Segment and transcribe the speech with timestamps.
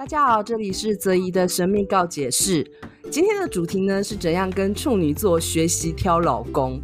[0.00, 2.66] 大家好，这里是泽怡的神秘告解室。
[3.10, 6.80] 今天的主题呢，是怎样跟处女座学习挑老公？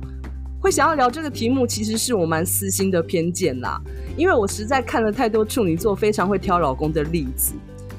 [0.60, 3.80] 会想要聊这个题目，其实是我蛮私心的偏见啦。
[4.18, 7.54] 因为我实在看了太多处女座非常会挑老公的例子，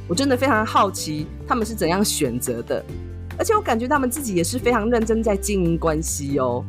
[0.07, 2.86] 我真的非常好奇他们是怎样选择的。
[3.39, 6.64] 而且我感觉他们自己也是非常认真在经营关系哦。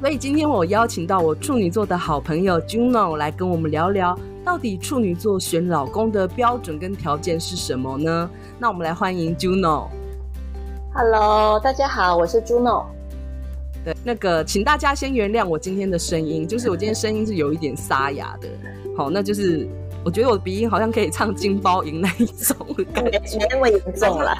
[0.00, 4.18] 所以今天我邀请到我处女座的好朋友 Juno 来跟我们聊聊。
[4.44, 8.30] 到底处女座选老公的标准跟条件是什么呢？
[8.58, 9.88] 那我们来欢迎 Juno。
[10.92, 12.84] Hello，大家好，我是 Juno。
[13.82, 18.48] 对，那个，请大家先原谅我今天的声音，就是我今天声音是有一点沙哑的。
[18.94, 19.66] 好，那就是
[20.04, 22.54] 我觉得我的鼻音好像可以唱金包银那一种
[22.92, 24.36] 感觉，没那么严重了，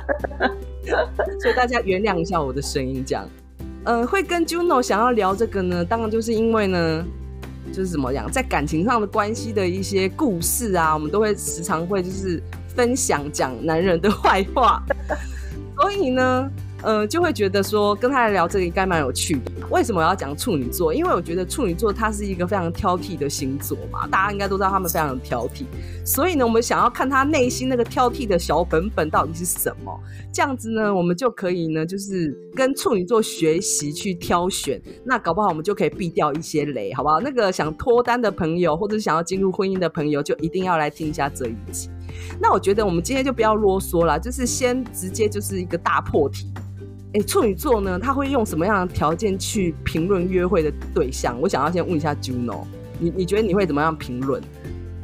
[1.40, 3.26] 所以大家原谅一下我的声音，这样。
[3.84, 7.04] 呃，会跟 Juno 想要聊这个呢，当然就是因为呢。
[7.74, 12.40] 就是怎么样，在感情上的关系的一些故事啊，我们都会时常会就是
[12.74, 14.82] 分享讲男人的 坏话，
[15.76, 16.50] 所以呢。
[16.84, 19.50] 呃，就会觉得说跟他来聊这个应该蛮有趣的。
[19.70, 20.92] 为什么我要讲处女座？
[20.92, 25.64] 因为我觉得处女座他是一个非常挑剔的星座嘛，大家应该都知道他们非常的挑剔。
[26.04, 29.98] 所以呢，我们想要看他内心那个挑剔的小本本到底是什么，
[30.30, 34.78] 这样子呢，我们就可以呢，就是跟处女座学习去挑选。
[35.04, 37.18] 那搞不好我们就可以避掉一些雷，好不好？
[37.18, 41.88] 那个想脱单的朋友，或者想要进入婚姻的朋友，就一定要来听一下这一集。
[42.38, 46.52] 那我觉得我们今天就不要啰嗦了，就是先直接就是一个大破题。
[47.14, 51.40] 哎，处女座呢，他会用什么样的条件去评论约会的对象？
[51.40, 52.64] 我想要先问一下 Juno，
[52.98, 54.42] 你你觉得你会怎么样评论？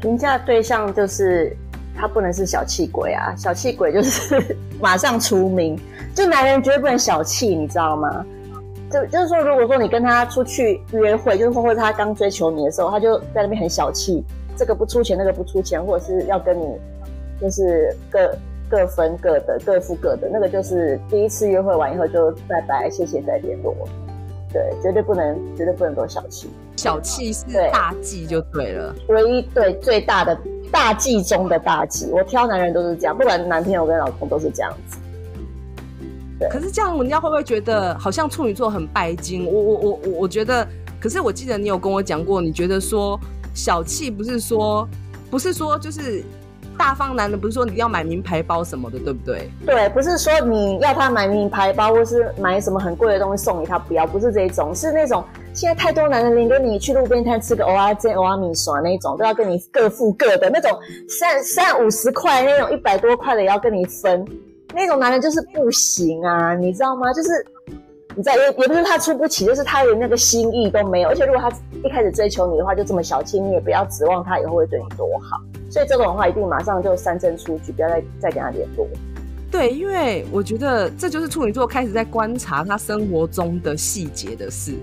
[0.01, 1.57] 评价对象就是
[1.97, 5.79] 他不能是小气鬼啊，小气鬼就是 马上除名。
[6.13, 8.27] 就男人绝对不能小气，你知道吗？
[8.91, 14.25] 就就是说，如果说你跟他出去约会，就是或者他刚追求你的时候，他就在那边很小气，
[14.57, 16.77] 这个不出钱，那个不出钱，或者是要跟你
[17.41, 18.37] 就是个。
[18.71, 23.75] 各分各的，各付各的，那个就是第一次约会完以后就拜拜，谢谢再联络。
[24.53, 26.49] 对，绝对不能，绝对不能多小气。
[26.77, 28.95] 小气是大忌就对了。
[29.09, 30.37] 唯一对最大的
[30.71, 34.99] 大忌中的大忌，我挑男人都是这样，不管男朋友跟老公都是这样子。
[36.39, 36.49] 对。
[36.49, 39.47] 可是这样人家会不会觉得好像处女座很拜金？
[39.47, 40.67] 我我我我我觉得，
[41.01, 43.19] 可是我记得你有跟我讲过，你觉得说
[43.55, 44.89] 小气不是说
[45.29, 46.25] 不是说就是。
[46.81, 49.51] 大方男人不是说你要买名牌包什么的，对不对？
[49.67, 60.71] 对，不是说你要他买名牌包，或是买什么很贵的东西送给，他不要，不是这种，是那种现在太多男人连跟你去路边摊吃个蚵仔煎、蚵仔面线那种，都要跟你各付各的那种，
[61.07, 64.27] 三三五十块那种一百多块的也要跟你分，
[64.75, 67.13] 那种男人就是不行啊，你知道吗？
[67.13, 67.29] 就是。
[68.17, 71.09] 你知道也也不是他出不起，就是他连那个心意都没有。
[71.09, 71.51] 而且如果他
[71.85, 75.41] 一开始追求你的话，就这么小气，你也不要指望他以后会对你多好。
[75.71, 78.87] 所以这种的话，一定马上就三振出局，不要再再跟他联络。
[79.51, 84.75] 对，因为我觉得这就是处女座开始在观察他生活中的细节的事。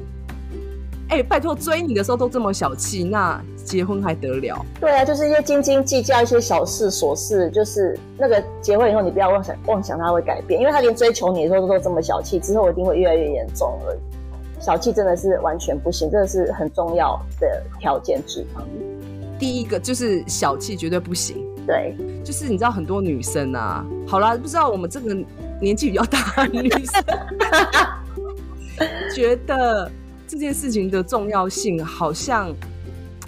[1.10, 4.66] 哎、拜托，追你的时候都这么小气，那结婚还得了？
[4.80, 14.00] 对啊，就是一些斤斤计较一些小事琐事，就是那个结婚以后，你不要妄想妄想他会改变，因为他连追求你的时候都这么小气，之后一定会越来越严重而已。
[14.62, 18.46] 小气真的是完全不行，这个是很重要的条件之一。
[19.38, 21.46] 第一个就是小气绝对不行。
[21.68, 25.14] 对，就是你知道很多女生啊，好啦，不知道我们这个
[25.62, 27.04] 年纪比较大的女生
[29.14, 29.92] 觉得。
[30.30, 32.54] 这件事情的重要性好像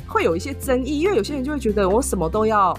[0.10, 2.78] 会有一些争议，因为有些人就会觉得我什么都要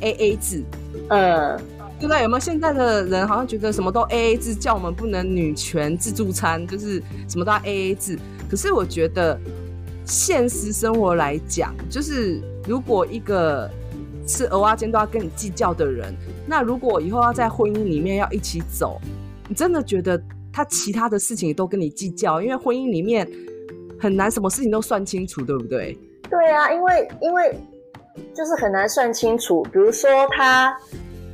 [0.00, 0.62] A A 制，
[1.08, 1.56] 呃，
[1.98, 2.22] 对不对？
[2.22, 8.18] 有没有现在的人好像觉得什么都 A A 制，叫我们不能女权自助餐，就是什么都要 A A 制。
[8.48, 9.38] 可是我觉得
[10.04, 13.68] 现实生活来讲，就是如果一个
[14.26, 16.14] 是蚵仔煎都要跟你计较的人，
[16.46, 19.00] 那如果以后要在婚姻里面要一起走，
[19.48, 20.22] 你真的觉得？
[20.52, 23.30] 他其他的事情都跟你计较，因为婚姻里面
[24.00, 25.98] 很难，什么事情都算清楚，对不对？
[26.30, 27.58] 对啊，因为因为
[28.34, 29.62] 就是很难算清楚。
[29.72, 30.76] 比如说他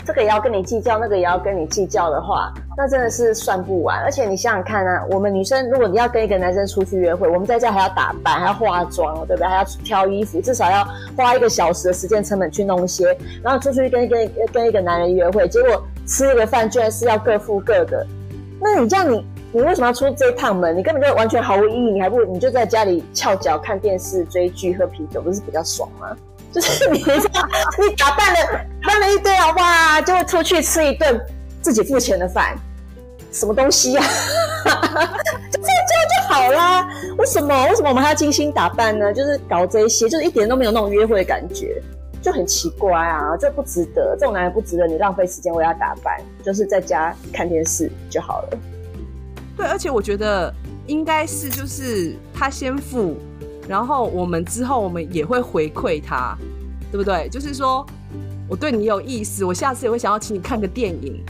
[0.04, 4.02] 这个也要跟你计较，那个也要跟你计较的话，那真的是算不完。
[4.02, 9.46] 而且你想想看啊，我们女生如果你要跟一个男生出去约会，我们在家还要打扮，还要化妆，对不对？
[9.46, 10.84] 还要挑衣服，至少要
[11.16, 18.04] 花一个小时的时间成本去弄些，然后出去跟跟跟一个男人约会，结果吃一个饭居然是要各付各的。
[18.60, 20.76] 那你这样你，你为什么要出这一趟门？
[20.76, 26.16] 你根本就完全毫无意义，你还不如你就在家里翘脚看电视、追剧、喝啤酒，不是比较爽吗？
[26.50, 31.20] 就是你这样，你打扮了扮了一堆啊，哇，就会出去吃一顿
[31.60, 32.56] 自己付钱的饭，
[33.30, 34.08] 什么东西呀、啊？
[35.50, 36.88] 就这样就好啦。
[37.18, 37.68] 为什么？
[37.68, 39.12] 为什么我们还要精心打扮呢？
[39.12, 41.80] 就是搞这些，就是一点都没有那种约会的感觉。
[42.22, 48.58] 就很奇怪啊，这不值得，这种男人不值得你浪费时间为他打扮，就是在家看电视就好了。
[49.56, 50.52] 对，而且我觉得
[50.86, 53.16] 应该是就是他先付，
[53.68, 56.36] 然后我们之后我们也会回馈他，
[56.90, 57.28] 对不对？
[57.28, 57.86] 就是说
[58.48, 61.22] 我对你有意思，我下次也会想要请你看个电影。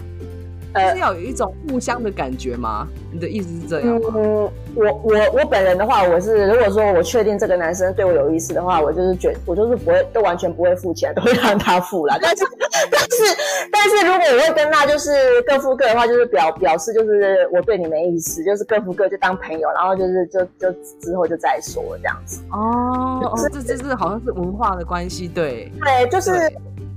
[0.80, 2.86] 是要有一种互相的感觉吗？
[3.12, 4.12] 你的意思是这样吗？
[4.14, 12.18] 嗯，我我我本人的话，我是如果说我确定这个男生对我有意思的话，我就是觉我就是不会都完全不会付钱，都会让他付啦。
[12.20, 12.44] 但是
[12.90, 13.36] 但是
[13.70, 15.10] 但是如果我会跟他就是
[15.42, 22.40] 各付各的话，就是表表示就是我对你没意思，就是各付各就当朋友，然后就是就就之后就再说这样子。
[22.50, 26.30] 哦，就是、哦，这这是好像是文化的关系，对对，就是。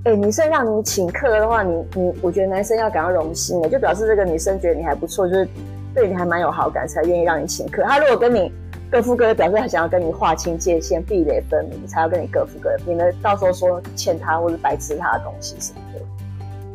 [0.06, 5.48] 哎、女生让你请客的话，你你，我觉得男生要感到荣幸哎，就表示这个女生觉得你还不错，就是
[5.96, 7.82] 对你还蛮有好感，才愿意让你请客。
[7.82, 8.54] 他如果跟你
[8.92, 16.00] 各付各的，表示他想要跟你划清界限，壁垒分明，才要跟你各付各的，免得到时候说欠他或者白吃他的东西什么的。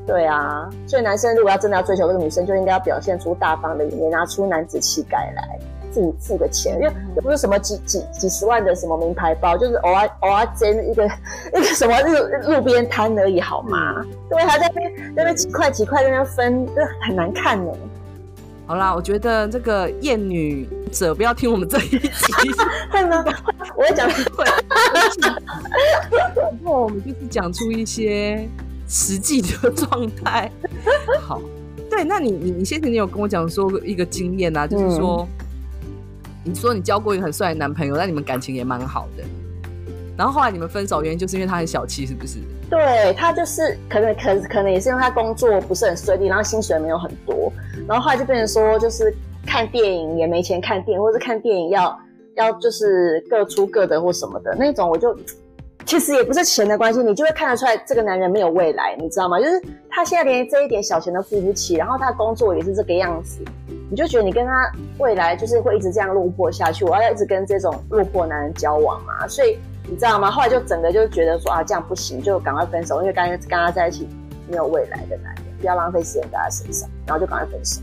[0.09, 5.59] 对啊，所以男生如果要真的要追求这个女生，就应该要表现出大方的一面，拿出男子气概来。
[5.93, 11.05] 付付个钱，因为也不是什么几几几十万的什么名牌包，就是偶尔偶尔捡一个
[11.55, 14.05] 一个什么路路边摊而已，好吗？
[14.29, 17.73] 对，还在那边那边几块几块在那边分，就很难看呢。
[18.67, 21.99] 好啦，我觉得这个厌女者不要听我们这一集，
[22.91, 23.25] 会吗？
[23.77, 24.45] 我会讲会，
[26.37, 28.49] 然后我们就是讲出一些
[28.87, 30.49] 实际的状态。
[31.21, 31.43] 好，
[31.91, 35.27] 对，那你你你先前你有跟我讲说一个经验啊，就是说。
[35.39, 35.40] 嗯
[36.45, 39.23] 你说你交过一个很帅的男朋友，但你们感情也蛮好的，
[40.17, 42.39] 然后后来你们分手原因就是因为他很小气，是不是？
[42.71, 47.53] 对，他就是可能可可能也是因为他工作不是很顺利，然后薪水没有很多，
[47.87, 49.15] 然后后来就变成说就是
[49.47, 51.99] 看电影也没钱看电影，或者看电影要
[52.37, 55.15] 要就是各出各的或什么的那种，我就
[55.85, 59.39] 其实也不是钱的关系，你就会看得出来这个男人没有未来，你知道吗？
[59.41, 59.61] 就是
[59.91, 63.41] 他现在连这一点小钱都付不起，然后他工作也是这个样子。
[63.91, 69.27] 你就觉得你跟他未来就是会一直这样落魄下去，我要一直跟这种落魄男人交往嘛？
[69.27, 69.59] 所以
[69.89, 70.31] 你知道吗？
[70.31, 74.09] 后来就整个就觉得说啊，这样不行，就赶快分手，因为刚跟他在一起
[74.49, 77.81] 没有未来的男人，不要浪费时间在他身上，然后就赶快分手。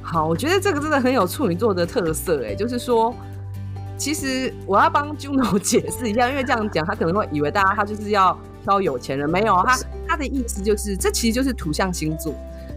[0.00, 3.12] 好，我觉得这个真的很有处女座的特色，哎，就是说，
[3.96, 9.76] 其实我要帮 Juno 解释一下，因为这样讲他可能会以为大家他就是要挑有钱人，没有，他
[10.06, 12.32] 他的意思就是这其实就是土象星座。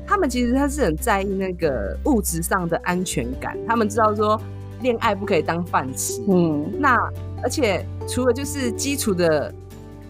[0.07, 4.39] 他们其实他是很在意那个物质上的安全感，他们知道说
[4.81, 6.95] 恋爱不可以当饭吃，嗯，那
[7.41, 9.53] 而且除了就是基础的，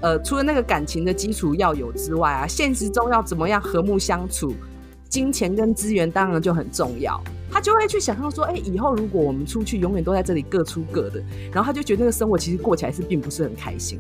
[0.01, 4.53] 呃，除了那个感情的基础要有之外啊，现实中要怎么样和睦相处，
[5.07, 7.21] 金钱跟资源当然就很重要。
[7.49, 13.97] 他就会去想象说，哎、欸，以后如果我们出去，永远都在这里各出各的，然后他就觉得那个生活其实过起来是并不是很开心。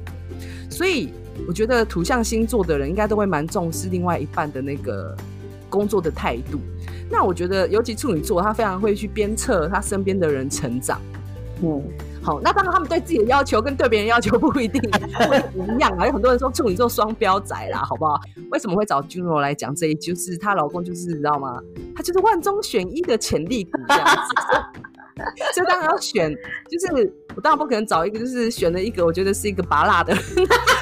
[0.69, 1.13] 所以
[1.47, 5.15] 我觉得土象星座的人应该都会蛮重视另外一半的那个。
[5.69, 6.59] 工作的态度，
[7.09, 10.99] 那我觉得尤其处女座，他非常会去鞭策他身边的人成长。
[11.63, 11.81] 嗯，
[12.21, 14.81] 好，那当然他们对自己的要求跟对别人要求不一定
[15.29, 16.05] 会不一样啊。
[16.05, 18.19] 有很多人说处女座双标仔啦，好不好？
[18.51, 19.95] 为什么会找 Juno 来讲这一？
[19.95, 21.61] 就是她老公就是你知道吗？
[21.95, 24.33] 他就是万中选一的潜力股这样子。
[25.53, 26.35] 所以当然要选，
[26.69, 30.13] 就是我当然不可能找一个就是选了一个我觉得是一个拔辣的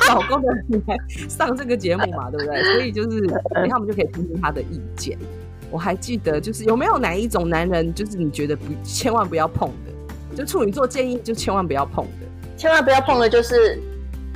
[0.10, 0.48] 老公的
[0.88, 0.98] 来
[1.30, 2.64] 上这个节目嘛，对不对？
[2.64, 5.18] 所以就是你看我们就可以听听他的意见。
[5.70, 13.80] 我还记得就是有没有哪一种男人，就是你觉得不千万不要碰的，就处女座建议就千万不要碰的，千万不要碰的就是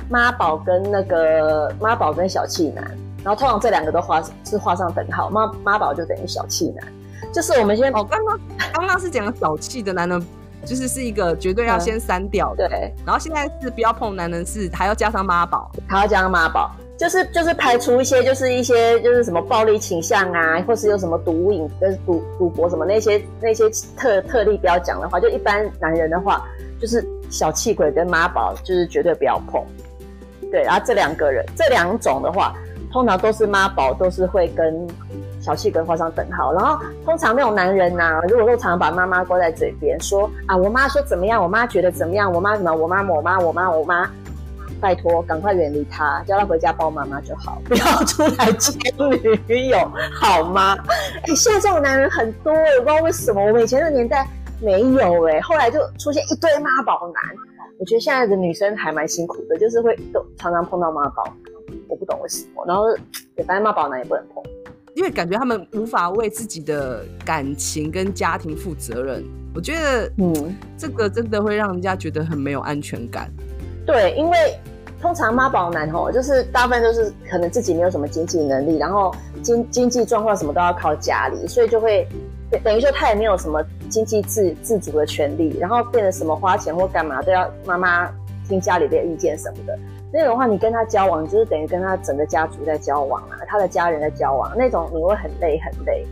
[0.08, 6.86] 妈宝跟那个妈宝跟小气男，然后通常这两个都画是画上等号，妈妈宝就等于小气男。
[7.32, 8.40] 就是我们先哦，刚刚
[8.72, 10.26] 刚刚是讲小气的男人，
[10.64, 12.94] 就是是一个绝对要先删掉的，嗯，对。
[13.04, 26.46] 然后现在是不要碰男人，是还要加上妈宝，还要加上妈宝，就是就是排除一些就是一些就是什么暴力倾向啊，或是有什么毒瘾、跟赌赌博什么那些那些特特例不要讲的话，就一般男人的话，
[26.80, 29.62] 就是小气鬼跟妈宝，就是绝对不要碰。
[30.50, 32.54] 对，然后这两个人这两种的话，
[32.92, 34.86] 通常都是妈宝，都是会跟。
[35.40, 44.10] 小气跟画上等号，然后通常那种男人呐、如果都常常把妈妈挂在嘴边，说啊，我妈说怎么样，我妈觉得怎么样，我妈什么，我妈我妈我妈我妈，
[44.80, 48.72] 拜托，赶快远离他，叫他回家抱妈妈就好，不要出来交
[49.46, 49.78] 女友，
[50.20, 50.76] 好吗？
[51.22, 54.26] 哎、欸，现在这种男人很多，我不知道为什么，我们以前的年代
[54.60, 57.22] 没有哎、欸，后来就出现一堆妈宝男，
[57.78, 61.24] 我觉得现在的女生还蛮辛苦的，就是会都常常碰到妈宝，
[61.88, 62.84] 我不懂为什么，然后
[63.36, 64.42] 也发现妈宝男也不能碰。
[64.94, 73.30] 因为感觉他们无法为自己的感情跟家庭负责任，我觉得，嗯，这个真的会让人家觉得很没有安全感。
[73.86, 74.36] 对，因为
[75.00, 82.04] 通常妈宝男吼，就是大部分都是可能自己没有什么经济能力，然后经经济状况什么都要靠家里，所以就会
[82.64, 88.10] 等于说他也没有什么经济自自主的权利，然后变得什么花钱或干嘛都要妈妈
[88.48, 89.78] 听家里的意见什么的。
[90.12, 96.06] 那种话你跟他交往，就是等于跟他整个家族在交往啊，他的家人在交往，那种你会很累很累。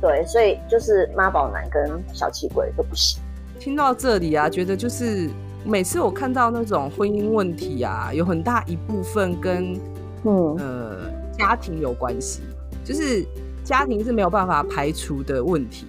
[0.00, 3.20] 对，所以就是妈宝男跟小气鬼都不行。
[3.58, 5.30] 听到这里啊，觉得就是。
[5.68, 9.74] 每次我看到那种婚姻问题啊，有很大一部分跟
[10.22, 12.40] 嗯呃家庭有关系，
[12.84, 13.26] 就是
[13.64, 15.88] 家庭是没有办法排除的问题。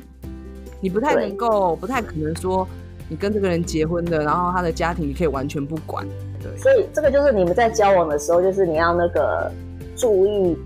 [0.82, 2.68] 你不太能够，不太可能说
[3.08, 6.04] 你跟这个人结婚的，然后他的家庭你可以完全不管。
[6.41, 9.51] 对，所以这个就是你们在交往的时候，就是你要那个
[9.96, 10.58] 注意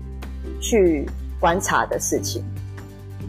[0.60, 1.08] 去
[1.40, 2.44] 观察的事情。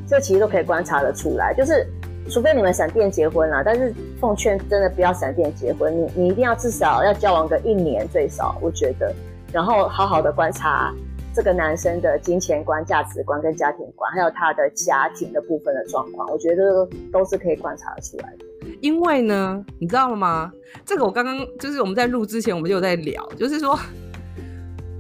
[0.08, 1.88] 这其实都可以观察得出来，就是。
[2.30, 9.14] 除非你们闪电结婚啦，但是奉劝真的不要闪电结婚，你你一定要至少要交往个一年最少，我觉得，
[9.52, 10.94] 然后好好的观察
[11.36, 18.46] 这个男生的金钱观、价值观跟家庭观，还有他的家庭的部分的状况，我觉得都是可以观察得出来的。
[18.84, 20.52] 因为呢，你知道了吗？
[20.86, 23.80] 这个我刚刚就是我们在录之前我们就有在聊，就是说，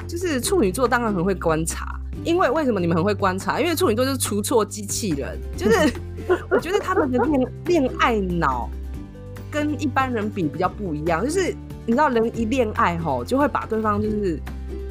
[0.07, 3.59] 就是处女座当然很会观察，因为为什么你们很会观察？
[3.59, 5.93] 因为处女座就是除错机器人，就是。
[6.49, 8.69] 我觉得他们的恋恋爱脑
[9.51, 11.53] 跟一般人比比较不一样，就是
[11.85, 14.39] 你知道，人一恋爱吼，就会把对方就是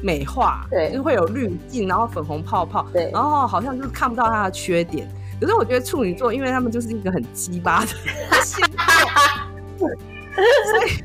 [0.03, 5.09] 美化，对，就是会有滤镜，然后粉红泡泡，对，然后好像就是看不到他的缺点。
[5.43, 7.87] 可是我觉得处女座，因为他们就是一个很鸡巴的
[8.43, 8.65] 星
[9.77, 9.87] 座，
[10.37, 11.03] 所以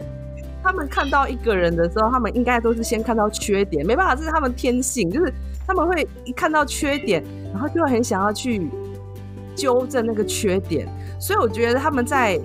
[0.62, 5.33] 他们看到一个人的时候，他们应该都是先看到缺点，没办法，这是他们天性，就是
[5.66, 8.68] 他们会一看到缺点，然后就会很想要去。
[9.59, 10.87] 纠正那个缺点，
[11.18, 12.40] 所以我觉得他们在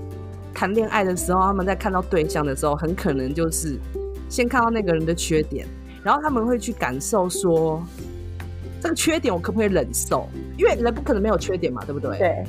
[0.51, 3.77] 谈恋爱的时候，他们在看到对象的时候，很可能就是
[4.29, 5.67] 先看到那个人的缺点，
[6.01, 7.83] 然后他们会去感受说，
[8.83, 10.27] 这个缺点我可不可以忍受？
[10.57, 12.17] 因为人不可能没有缺点嘛，对不对？
[12.17, 12.43] 对，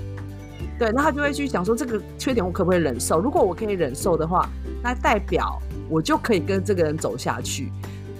[0.80, 3.20] 对，那他就会去想说，这个缺点我可不可以忍受？
[3.20, 4.48] 如果我可以忍受的话，
[4.82, 5.56] 那代表
[5.88, 7.70] 我就可以跟这个人走下去。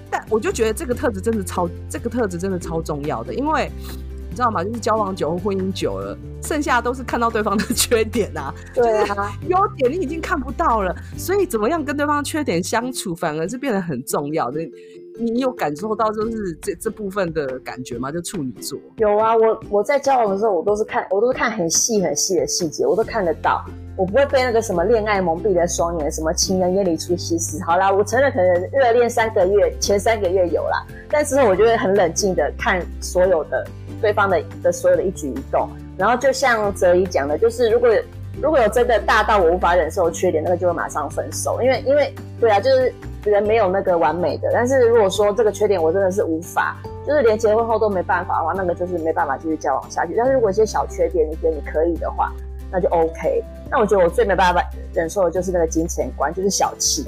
[0.09, 3.69] 但我就觉得这个特质真的超，这个特质真的超重要的，因为。
[4.27, 4.65] 你知道吗？
[4.65, 8.53] 就是交往久或婚姻久了，剩下都是看到对方的缺点啊。
[8.75, 14.61] 对啊， 优点你已经看不到了，所以怎么样跟对方缺点相处，反而是变得很重要的。
[15.19, 18.11] 你有感受到就是这这部分的感觉吗？
[18.11, 18.79] 就处女座。
[18.97, 23.65] 有啊，我我在交往的时候，我都是看，我都是看很细很细的细节，我都看得到。
[23.97, 27.63] 我不会被那个什么恋爱蒙蔽了双眼，什么情人眼里出西施。
[27.63, 33.65] 好啦，我承认可能热恋三个月，前三个月有啦，但之后我就会很冷静的看所有的。
[34.03, 35.67] 对方的的所有的一举一动，
[35.97, 37.89] 然后就像泽怡讲的，就是如果
[38.43, 41.63] 如果有真的大到我无法忍受的缺点，那个就会马上分手。
[41.63, 42.93] 因为因为对啊，就是
[43.31, 44.51] 人没有那个完美的。
[44.53, 46.77] 但是如果说这个缺点我真的是无法，
[47.07, 50.15] 就是连结婚后都没办法的话，那个就是没办法继续交往下去。
[50.17, 52.33] 但是如果一些小缺点你觉得你可以的话，
[52.71, 53.43] 那就 OK。
[53.71, 54.63] 那我觉得我最没办法
[54.93, 57.07] 忍受的就是那个金钱观，就是小气。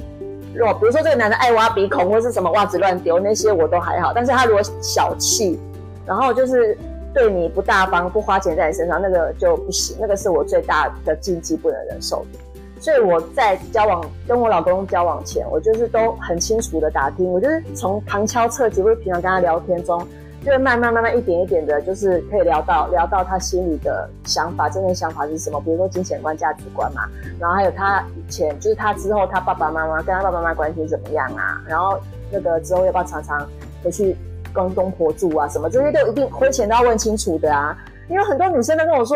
[0.55, 5.59] 如果比如说这个男的爱挖鼻孔或是什么袜子乱丢那些我都还好，但是他如果小气。
[6.05, 6.77] 然后就是
[7.13, 12.39] 对你不大方，不花钱在你身上，那个就不行，那个是我最大的禁忌，不能忍受的。
[12.87, 19.99] 所以我在交往跟我老公交往前，我就是都很清楚的打听，我就是从旁敲侧击，或者平常跟他聊天中，
[20.41, 27.01] 就会慢慢慢慢一点一点的，就是可以聊到聊到他心里的想法，真正想法是什么，比如说金钱观、价值观嘛，
[27.37, 31.99] 然后还有他以前就是他之后他爸爸妈妈跟他爸爸妈妈关系怎么样啊，然后
[32.31, 33.45] 那个之后要不要常常
[33.83, 34.15] 回去。
[34.53, 37.77] 跟公婆住啊，什么这些都一定婚前都要问清楚的啊。
[38.09, 39.15] 因为很多女生都跟我说，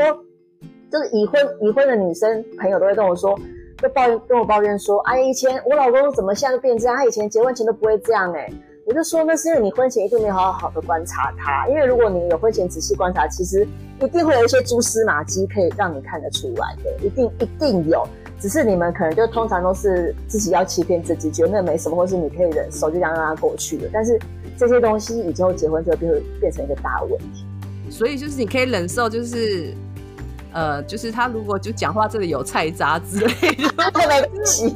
[0.92, 3.34] 就是已婚已婚的女生朋友都会跟我说，
[3.82, 6.96] 就抱怨跟我抱怨说，哎，以前我老公怎么现在就变这样？
[6.96, 8.52] 他以前结婚前都不会这样哎、
[8.86, 13.68] 我就说那是因为你婚前一定没有好好的观察他，因为如果你有婚前仔细观察，其实
[14.00, 18.08] 一定会有一些蛛丝马迹可以让你看得出来的，一定一定有。
[18.40, 23.90] 只是你们可能就通常都是自己要欺骗自己，觉得那没什么，或是你可以忍受，就这样让它过去了。
[23.92, 24.20] 但是。
[24.58, 27.44] 这些东西以后结婚之后就会变成一个大问题，
[27.90, 29.74] 所以就是你可以忍受，就是
[30.54, 34.76] 呃，就是他如果就讲话这里有菜渣之类的，对不起。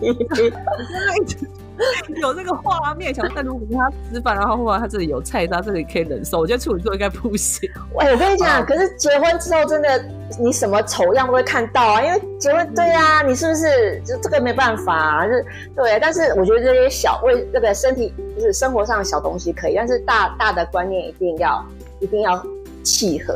[2.21, 6.39] 有这个画面，想但如果跟他吃饭，然后后来他这里有菜渣，这里可以忍受。
[6.39, 7.69] 我觉得处女座应该不行。
[7.93, 10.05] 喂， 我跟你讲，啊、可是结婚之后真的，
[10.39, 12.01] 你什么丑样都会看到啊。
[12.01, 15.27] 因为结婚，对啊，你是不是就这个没办法啊？
[15.27, 15.99] 就是对。
[15.99, 21.61] 但是我觉得这些小为那个身体，就是生活上的小东西可以，但是大大的观念一定要
[21.99, 22.41] 一定要
[22.85, 23.33] 契合。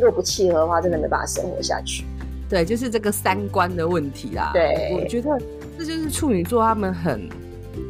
[0.00, 2.04] 如果不契合的话，真的没办法生活下去。
[2.48, 4.50] 对，就是这个三观的问题啦。
[4.52, 5.30] 对，我觉得
[5.78, 7.28] 这就是处女座他们很。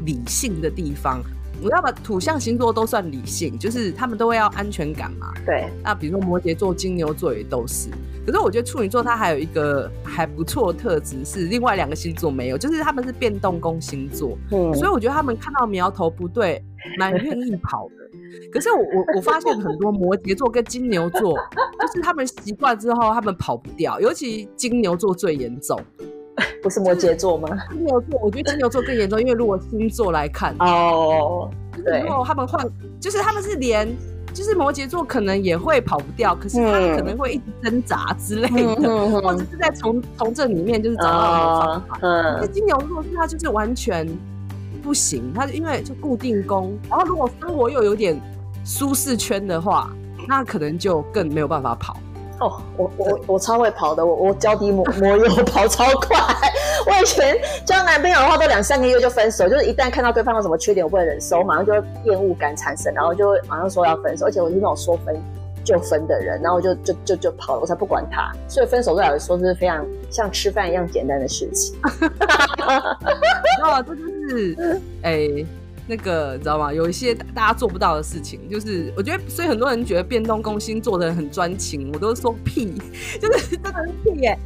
[0.04, 1.22] 理性的地方，
[1.62, 5.32] 我要把土象星座都算理性，就是他们都会要安全感嘛。
[5.44, 7.88] 对，那比如说摩羯座、金牛座也都是。
[8.24, 16.62] 可是我觉得处女座它还有一个还不错的特质是另外两个星座没有，就是他们是变动宫星座，嗯，所以我觉得他们看到苗头不对，
[16.98, 17.94] 蛮愿意跑的。
[18.52, 21.36] 可是我我我发现很多摩羯座跟金牛座，
[21.80, 25.80] 就是他们习惯之后，他们跑不掉，尤其金牛座最严重。
[26.62, 27.48] 不是摩羯座吗？
[27.70, 31.50] 金牛座，我觉得金牛座更严重，因为如果星座来看哦，
[31.84, 32.66] 对，如果他们换，
[32.98, 33.86] 就是他们是连，
[34.32, 41.98] 就是摩羯座可能也会跑不掉，可是他们可能会一直挣扎之类的，嗯、或者是在从从这里面就是找到方法。
[42.02, 44.06] 嗯，那金牛座是他就是完全
[44.80, 48.20] 不行，他因为就固定工，然后如果生活又有点
[48.64, 49.90] 舒适圈的话，
[50.26, 51.96] 那可能就更没有办法跑。
[52.40, 56.16] 哦，我我我超会跑的，我我脚底抹抹油跑超快。
[56.86, 64.24] 我以前交男朋友的话，都两三个月就分手，就是一旦看到对方有什么缺点，我不能忍受，马上就会厌恶感产生，然后就马上说要分手。
[64.24, 65.14] 而且我是那种说分
[65.64, 68.32] 就分的人，然后就就就就跑了，我才不管他。
[68.48, 71.76] 所以分手对我来说是非常像吃饭一样简单的事情。
[73.62, 75.44] 哦，这就是哎。
[75.86, 76.72] 那个你知道吗？
[76.72, 82.72] 有一些大家做不到的事情，就是我觉得，所以很多人觉得变动宫星座的很专情，我都说屁，
[83.20, 84.38] 就是真的是屁耶。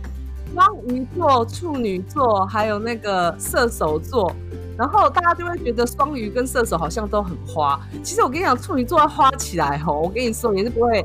[0.54, 4.34] 双鱼座、处女座，还有那个射手座，
[4.76, 7.80] 然后大家就会觉得双鱼跟射手好像都很花。
[8.02, 11.04] 其实我跟你讲，处女座要花起来吼，我跟你说也是不会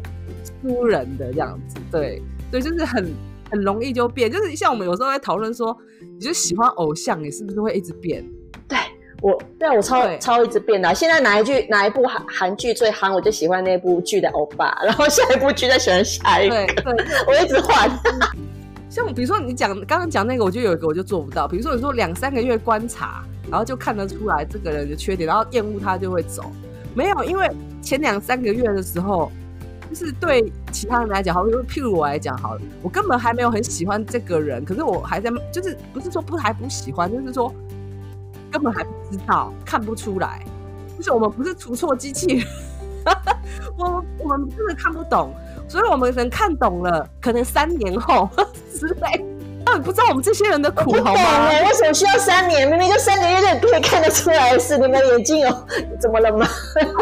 [0.62, 1.78] 输人的这样子。
[1.92, 2.22] 对，
[2.52, 3.14] 对，就是很
[3.52, 8.26] 很容易就变，就是像我们有时候会讨论说，你就喜欢偶像，你是不是会一直变？
[8.68, 8.78] 对。
[9.22, 10.94] 我对啊，我超对超一直变的啊。
[10.94, 16.56] 现在哪一句哪一部韩韩剧最夯，我就喜欢那部剧的欧巴，然后下一部剧再喜欢下一个。
[16.56, 17.90] 对，对 我一直换。
[18.90, 21.50] 像比如说你讲刚刚讲那个，我就有一个我就做不到。
[21.50, 26.44] 比如说你说两三个月观察，然后就看得出来这个人的缺点，然后厌恶他就会走。
[26.94, 27.50] 没有，因为
[27.82, 29.32] 前两三个月的时候，
[29.89, 37.54] 就是对其他人来讲，好，比如譬如我来讲好了，我根本还没有很喜欢这个人，可是我还在，就是不是说不还不喜欢，就是说。
[38.52, 40.43] 根本还不知道，看不出来，
[40.97, 42.43] 就是我们不是除错机器，
[43.78, 45.32] 我我们真的看不懂，
[45.67, 48.28] 所以我们能看懂了，可能三年后
[48.74, 49.24] 之类，
[49.65, 51.50] 那你不知道我们这些人的苦好吗？
[51.50, 52.67] 为什么需要三年？
[52.67, 55.50] 明明就三个月就可以看得出来是，你们眼睛有
[56.00, 56.48] 怎么了吗？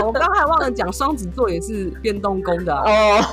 [0.03, 3.25] 我刚才忘了讲，双子座也是变动宫的、啊、哦，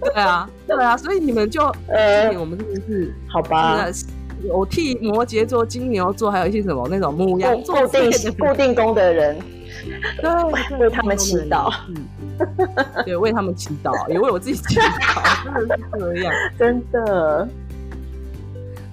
[0.00, 3.86] 对啊，对啊，所以你们就呃，我们真的是好吧。
[4.52, 9.38] 我替摩羯座、金牛座，还有一些什么那种牡羊座固定固定宫的人，
[10.20, 11.72] 对，为他们祈祷，
[13.04, 17.48] 对，为他们祈祷，也为我自己祈祷，真的是这样， 真的。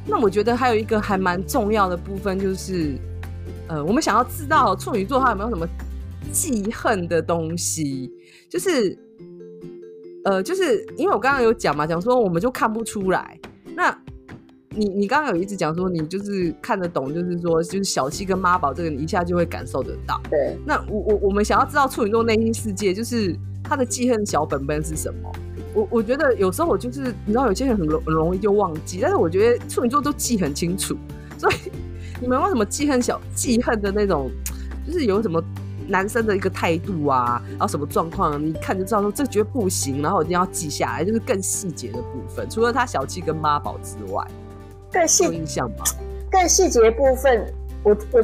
[0.10, 2.98] 那我觉得还有一个还蛮重要的部分，就是
[3.67, 5.67] 呃，我们想要知道处女座他有没有什么
[6.32, 8.12] 记恨的东西，
[8.50, 8.98] 就是
[10.26, 13.39] 呃，就是因为我刚刚有讲嘛，讲说我们就看不出来，
[13.76, 13.95] 那。
[14.72, 20.22] 你你刚刚有一直讲说，你就是看得懂，就是说，就是小气跟妈宝这个，你一下就会感受得到。
[20.30, 20.56] 对。
[20.63, 25.32] 那我我我们想要知道处女座内心世界，就是他的记恨小本本是什么？
[25.73, 30.95] 我我觉得有时候我就是，你知道，有些人很容很容易就忘记，但是我觉得处女座都记很清楚。
[31.38, 31.55] 所以
[32.19, 34.29] 你们为什么记恨小记恨的那种，
[34.86, 35.43] 就是有什么
[35.88, 42.49] 男生的一个态度啊，然后什么状况，你一看就知道说这绝对不行，然后一定要记下来，就是更细节的部分。
[42.49, 44.25] 除了他小气跟妈宝之外。
[44.91, 45.86] 更细有印象吗，
[46.32, 47.53] 更细节部分，
[47.84, 48.23] 我我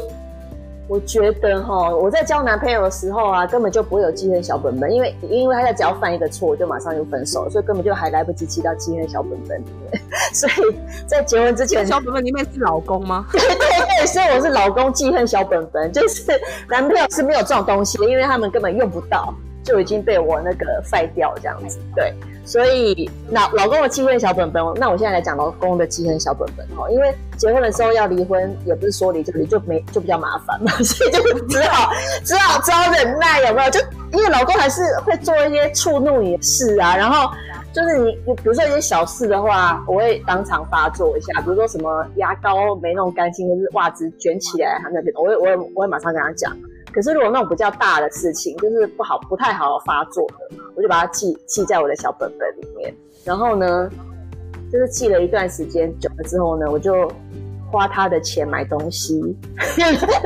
[0.88, 10.02] 我觉得哈，我在交男朋友的时候啊，根本就不会有记恨小本本，因为因为他在只要犯一个错，我就马上就分手，所以根本就还来不及记到记恨小本本里面。
[10.32, 13.26] 所以在结婚之前，小本本里面是老公吗？
[13.34, 19.34] 对对对，所以我是老公记恨小本本，就是男朋友是没有这种东西的，因为他们根本用不到，
[19.65, 22.13] 就已经被我那个废掉这样子，对。
[22.47, 31.91] 所以老老公的记恨小本本，那我现在来讲老公的记恨小本本哈，因为结婚的时候要离婚，也不是说离就离，就没就比较麻烦嘛， 所以就只好
[32.23, 33.69] 只好只好忍耐，有没有？
[33.71, 33.80] 就
[34.13, 37.34] 因为老公还是会做一些触怒你的事啊，然后
[37.73, 46.56] 就是你你比如说一些小事的话，我会当场发作一下，比如说什么牙膏没弄干净，或是袜子卷起来，他那边，我会我会我会马上跟他讲。
[46.95, 52.95] 可是如果那种比较大的事情，就是不好不太好发作的，我就把它记记在我的小本本里面。
[53.25, 53.89] 然后呢，
[54.71, 57.12] 就是记了一段时间久了之后呢，我就
[57.71, 59.21] 花他的钱买东西，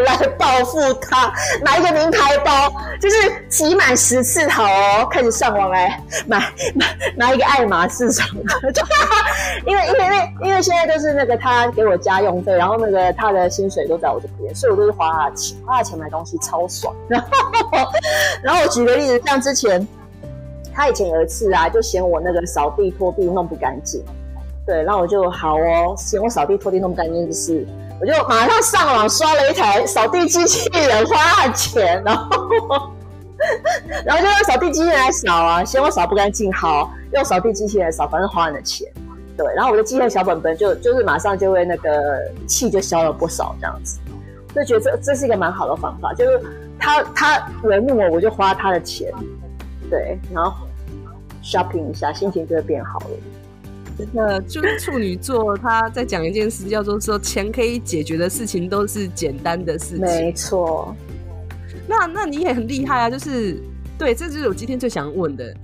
[0.05, 2.71] 来报复他，买一个名牌包，
[3.01, 3.15] 就是
[3.47, 6.39] 集满十次好哦，开始上网来买
[6.75, 6.85] 买
[7.17, 8.83] 买一个爱马仕什么的，就
[9.65, 16.93] 因为因为因为因为现在都是那个他给我家用费，然后那个他的薪水都在我这边，所以我都是花他的钱，花他的钱买东西超爽。
[17.09, 17.27] 然后
[18.43, 19.87] 然后我举个例子，像之前
[20.73, 24.03] 他以前有一次啊，就嫌我那个扫地拖地弄不干净。
[24.65, 27.65] 对，然后我就好哦，嫌我扫地拖地弄不干净的事，
[27.99, 32.91] 我就马上上网刷了一台扫地机器人，花了钱，然后
[34.05, 38.87] 然后就用扫地机器人来扫啊，嫌我扫不干净，好，用扫地机器人扫，反正花了钱。
[39.35, 43.97] 对，然后我的机械小本本就就是马上就会那个气就消了不少，这样子，
[44.53, 46.41] 就觉得这这是一个蛮好的方法，就是
[46.77, 49.09] 他他惹怒我，我就花他的钱，
[49.89, 50.53] 对，然后
[51.41, 53.05] shopping 一下，心情就会变好了。
[54.13, 60.01] 那就是处女座，他在讲一件事，叫做说钱可以解决的事情都是简单的事情。
[60.01, 60.95] 没错。
[61.87, 63.61] 那那你也很厉害啊，就是
[63.97, 65.55] 对，这就是我今天最想问的。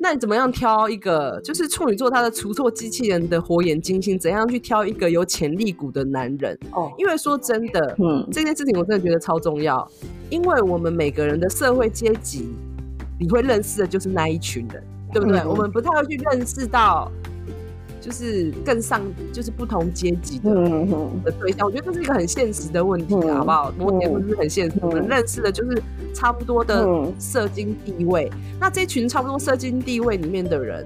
[0.00, 6.58] 那你怎么样挑一个，就是处女座他的除错机器人的火眼金睛，怎样去挑一个有潜力股的男人？
[6.72, 9.88] 哦，因为说真的，嗯，这件事情我真的觉得超重要，
[10.28, 12.48] 因为我们每个人的社会阶级，
[13.20, 15.38] 你会认识的就是那一群人，对不对？
[15.38, 17.08] 嗯，我们不太会去认识到。
[18.02, 19.00] 就是更上，
[19.32, 20.52] 就是不同阶级的
[21.24, 23.72] 的对象，我觉得这是一个很现实的问题，好不好？
[23.78, 25.80] 摩羯不是很现实，我们认识的就是
[26.12, 26.84] 差不多的
[27.20, 28.28] 社经地位。
[28.60, 30.84] 那这群差不多社经地位里面的人。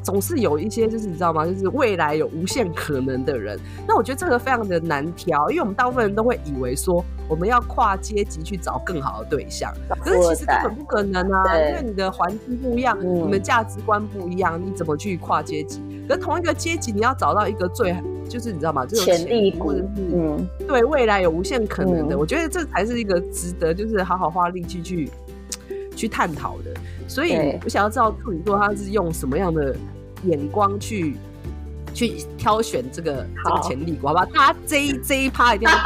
[0.00, 1.44] 总是有一些，就是你知道吗？
[1.44, 3.58] 就是未来有无限可能的人。
[3.86, 11.44] 那我觉得这个非常的难调，因为我们大部分人都会以为说，我们要跨阶级去找更好的对象，可是其实根本不可能啊！
[11.58, 15.80] 因为你的环境不一样，嗯、你们价值观不一样，你怎么去跨阶级？
[16.08, 17.94] 可是同一个阶级，你要找到一个最，
[18.28, 18.86] 就是你知道吗？
[18.86, 25.10] 这种潜力或者是嗯，对未来有无限可能的，嗯、我觉得这才是一个值得，就是好好花力气去
[25.94, 26.74] 去探讨的。
[27.06, 29.76] 所以我想要知道处女座他是用什么样的。
[30.24, 31.16] 眼光去
[31.94, 34.26] 去挑选这个这个潜力股，好吧？
[34.34, 35.82] 大家这一这一趴一定要听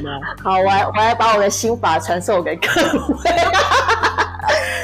[0.00, 0.08] 清楚，
[0.42, 3.30] 好，我还我还把我的心法传授给各位。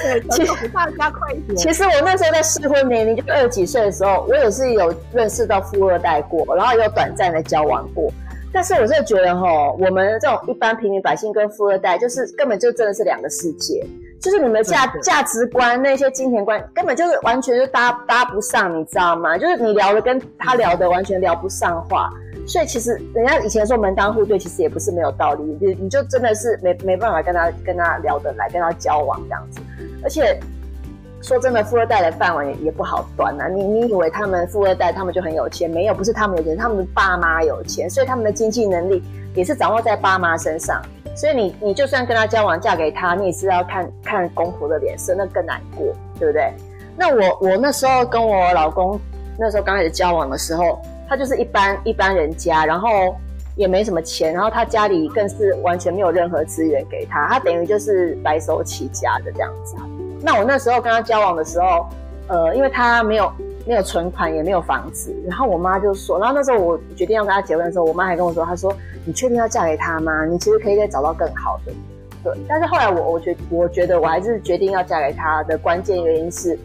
[0.02, 1.56] 对，其实大家快一点。
[1.56, 8.12] 其实我那时候在适婚年龄就二十几岁的时候，我也是有认识到富二代过，然后有短暂的交往过。
[8.52, 13.84] 但是我真的觉得哈，我们这种一般平民百姓跟富二代，就是根本就真的是两个世界。
[14.24, 19.36] 就是你们价价值观那些金钱观根本就是完全就搭搭不上，你知道吗？
[19.36, 22.10] 就是你聊的跟他聊的完全聊不上话，
[22.46, 25.42] 所以其实人家以前说门当户对，其实也不是没有道理。
[25.60, 29.60] 你你就真的是没没办法跟他跟他聊得来，跟他交往这样子。
[30.02, 30.40] 而且
[31.20, 33.46] 说真的，富二代的饭碗也也不好端呐。
[33.54, 35.70] 你你以为他们富二代他们就很有钱？
[35.70, 39.02] 没有，不是他们有钱，他们的爸妈有钱，所以他们的经济能力
[39.34, 40.80] 也是掌握在爸妈身上。
[41.16, 45.86] 所以你你就算跟他交往，嫁给他，你也是要看看公婆的脸色，那更难过，
[46.18, 46.52] 对不对？
[46.96, 48.98] 那我我那时候跟我老公
[49.38, 53.14] 那时候刚开始交往的时候，他就是一般一般人家，然后
[53.54, 59.76] 也没什么钱，然后他家里更是完全没有任何资源给他，他等于就是白手起家的这样子。
[60.20, 61.86] 那我那时候跟他交往的时候，
[62.26, 63.30] 呃，因为他没有。
[63.66, 68.70] 没有存款，也没有房子，然后我妈就说，然后那时候我决定要跟他结婚的时候，我妈还跟我说，她说
[69.04, 70.24] ：“你确定要嫁给他吗？
[70.24, 71.72] 你其实可以再找到更好的。”
[72.24, 76.58] 对，但是后来我我觉我觉得我还是决定要嫁给他的关键原因是，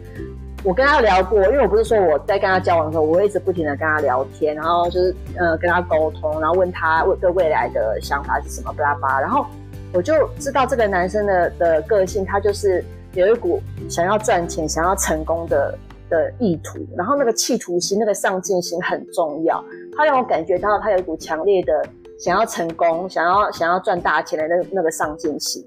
[0.64, 9.44] 我跟他聊过，因为我不是说我在跟他交往的时候，我会一直不停的跟他聊天，然后就是呃跟他沟通，然后问他未对未来的想法是什么，巴拉巴拉，然后
[9.92, 15.78] 我就知道这个男生的的个性，他就是有一股想要赚钱、想要成功的。
[16.10, 19.64] 的意图，然后那个企图心、那个上进心很重要。
[19.96, 21.86] 他让我感觉到他有一股强烈的
[22.20, 25.64] 想要成功、想要想要赚大钱的那那个上进心。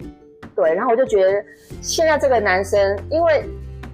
[0.55, 1.43] 对，然后我就觉得
[1.81, 3.43] 现在这个男生，因为。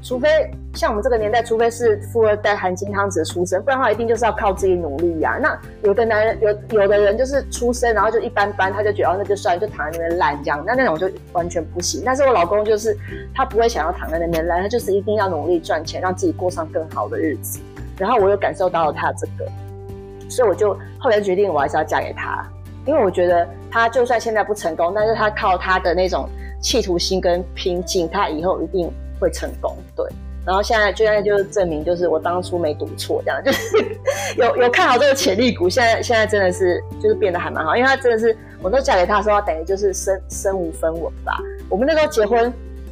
[0.01, 5.37] 除非像我们这个年代，除非是富二代含金汤匙出生，不然的话一定就是要靠自己努力呀、啊。
[5.37, 10.63] 那有的男人有有的人就是出生，然后就一般般，他就觉得哦那就算，就躺在那边烂这样。
[10.65, 12.01] 那那种就完全不行。
[12.05, 12.97] 但是我老公就是
[13.35, 17.59] 他不会想要躺在那边烂，他就是一定要努力赚钱，让自己过上更好的日子。
[17.97, 19.51] 然后我又感受到了他这个，
[20.29, 22.47] 所以我就后来决定我还是要嫁给他，
[22.85, 26.29] 因为我觉得他就算现在不成功，但是他靠他的那种
[26.61, 28.89] 企图心跟拼劲，他以后一定。
[29.21, 30.05] 会成功，对，
[30.45, 33.77] 然后现在就现在就是证明，就是我当初没赌错，这样就是
[34.39, 41.37] 有有看好这个潜力股，现在现在真的是就是变得还蛮好，因为他真的是，我都嫁给他的时候，等于就是身身无分文吧。
[41.67, 42.49] 我们那时候结婚，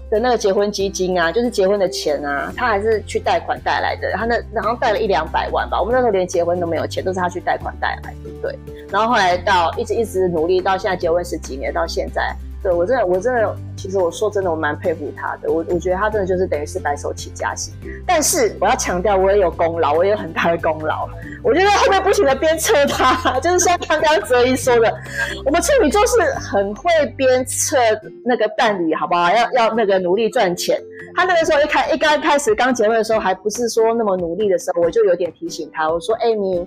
[0.10, 4.12] 的那个结婚基金啊，就是结婚的钱啊，他还是去贷款贷来的。
[4.14, 8.30] 他那然后贷了一两百万吧，我们那时候连结婚都没有钱，都是他去贷款贷来的。
[8.42, 8.58] 对，
[8.90, 12.36] 然后后来到一直一直努力到现在结婚十几年，到现在。
[12.64, 15.52] 对，我真的，我真的，其实我说真的，我蛮佩服他的。
[15.52, 17.74] 我我觉得他真的就是等于是白手起家型。
[18.06, 21.08] 但是我要强调，我也有功劳，我也有很大的功劳。
[21.44, 24.94] 我觉得后面不停的鞭策他，就是像刚刚哲一说的，
[25.46, 27.78] 我们处女座是很会鞭策
[28.26, 29.30] 那个伴侣，好不好？
[29.30, 30.82] 要要那个努力赚钱。
[31.16, 36.66] 他那个时候一开一刚开始刚结婚的时候，还不是说那么努力的时候，我就有点提醒他，我说：“哎，你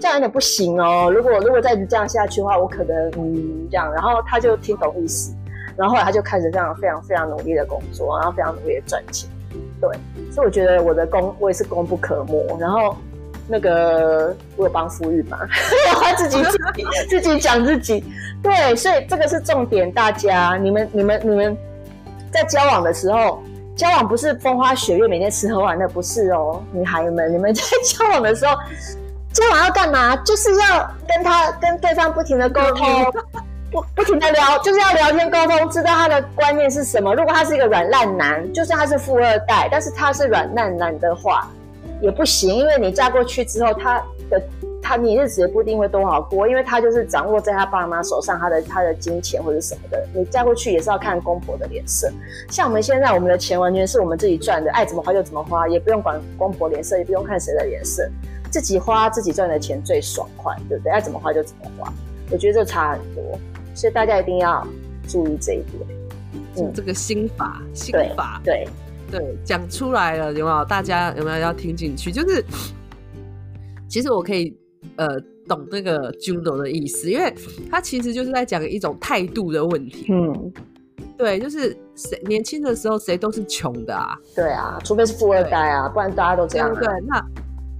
[0.00, 1.10] 这样有点不行哦。
[1.14, 5.32] 如果如果再这样下去的话，我可能嗯这样。”然后他就听懂意思。
[5.76, 9.28] 然后后来他就开始这样非常非常努力的工作，然后非常努力的赚钱，
[9.80, 9.90] 对，
[10.32, 12.56] 所以我觉得我的功我也是功不可没。
[12.58, 12.96] 然后
[13.48, 15.38] 那个我有帮夫运嘛，
[16.00, 18.04] 他自己自己自己讲自己，
[18.42, 21.56] 对，所以这个是重点，大家你们你们你们
[22.32, 23.42] 在交往的时候，
[23.76, 28.54] 交往不是风花雪月，每天吃喝玩乐，不是哦，女孩们，你们 在交往的时候，
[29.32, 30.16] 交往要干嘛？
[30.18, 32.86] 就是要跟他跟对方不停的沟通。
[33.74, 37.12] 不不停的聊，就是要聊天沟通，知道他的观念是什么。
[37.12, 41.50] 如果他是一个软烂男，就算他是富二代，但是他是软烂男的话，
[42.00, 44.40] 也不行，因为你嫁过去之后，他的
[44.80, 52.08] 他你日子也不一定会多好过，因为他就是掌握在他爸妈手上，他的他的金钱或者什么的，你嫁过去也是要看公婆的脸色。
[52.50, 58.08] 像我们现在，我们的钱完全是我们自己赚的，爱怎么花就怎么花，也不用管公婆脸色，也不用看谁的脸色，
[58.52, 60.92] 自己花自己赚的钱最爽快，对不对？
[60.92, 61.92] 爱怎么花就怎么花，
[62.30, 63.36] 我觉得这差很多。
[63.74, 64.66] 所以大家一定要
[65.08, 65.86] 注意这一点，
[66.56, 68.66] 嗯，这个心法，心法，对
[69.10, 70.64] 对，讲出来了有没有？
[70.64, 72.10] 大家有没有要听进去？
[72.10, 72.44] 就是，
[73.88, 74.56] 其实我可以
[74.96, 77.34] 呃懂那个 Juno 的意思，因为
[77.70, 80.06] 他其实就是在讲一种态度的问题。
[80.08, 80.52] 嗯，
[81.18, 86.80] 对，就是谁年轻的时候谁都是穷的啊，对啊，除非是富二代啊，不然大家都这样啊。
[86.80, 87.26] 对，那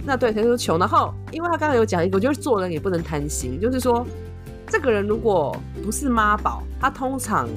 [0.05, 0.77] 那对，谁都穷。
[0.77, 4.05] 然后，因为他刚才有讲一个，就是做人也不能贪心，就是说。
[4.75, 7.47] 这个人如果不是妈宝，他通常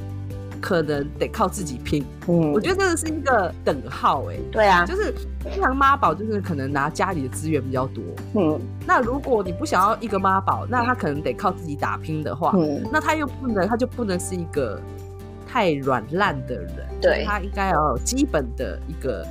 [0.60, 2.04] 可能得靠自己拼。
[2.28, 4.36] 嗯，我觉得这个是一个等号哎。
[4.52, 8.04] 对啊，就是通常妈宝就是可能拿家里的资源比较多。
[8.34, 14.80] 嗯，那如果你不想要一个妈宝，那他可能得靠自己打拼的话，嗯，那他又不能，他就不能是一个
[15.44, 16.70] 太软烂的人。
[17.00, 19.26] 对，他应该要有基本的一个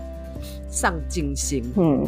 [0.70, 1.64] 上进心。
[1.78, 2.06] 嗯。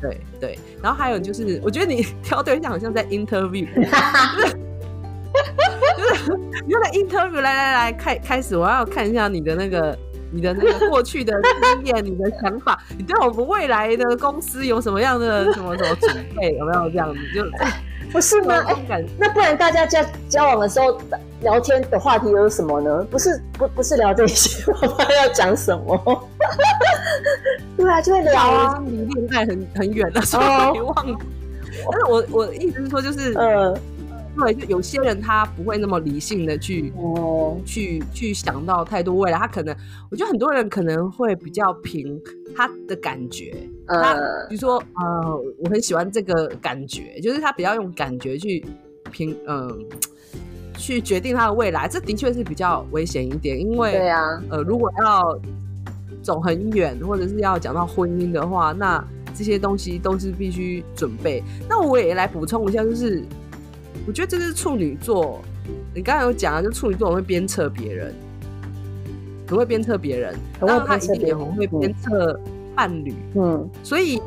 [0.00, 4.56] 对对，然后还有就是，我觉得你 挑对象好像在 interview，就是
[6.66, 9.96] 你用来 interview，来来来，开开始，我要看一下你的那个
[10.32, 11.32] 你的那个过去的
[11.82, 17.20] 经验，你的想法，你对我们未来的公司有什么样的 什么什么准备，有没有这样子？
[17.34, 17.44] 就
[18.12, 18.54] 不是吗？
[18.88, 21.00] 哎，那不然大家交交往的时候
[21.42, 23.06] 聊天的话题有什么呢？
[23.10, 26.28] 不是不不是聊这些，我们要讲什么？
[27.76, 31.18] 对啊，就会聊啊，离恋爱很很远的，所以忘了。
[31.90, 33.72] 但是我我的意思是说，就是呃，
[34.40, 39.76] 对，就有些人他不会那么理性的去哦，去去想到太多未来，他可能，
[40.10, 42.20] 我觉得很多人可能会比较凭
[42.56, 43.54] 他的感觉，
[43.86, 44.14] 他
[44.48, 48.64] 比如说呃，我很喜欢这个感觉，就是他比较用感觉去
[49.10, 49.86] 凭嗯，
[50.76, 55.40] 去决定他的未来，这的确是比较危险一点，因为对啊，呃，如果要。
[56.22, 59.02] 走很远，或者是要讲到婚姻的话，那
[59.34, 61.42] 这些东西都是必须准备。
[61.66, 63.24] 那我也来补充一下，就是
[64.10, 65.40] 我觉得这是处女座，
[65.94, 68.12] 你刚才有讲啊，就处女座很会鞭策别人，
[69.46, 72.40] 很会鞭策别人，然后他一定也很会鞭策
[72.74, 73.14] 伴侣。
[73.36, 74.20] 嗯，所以